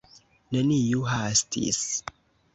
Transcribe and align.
Neniu 0.55 1.05
hastis. 1.11 1.85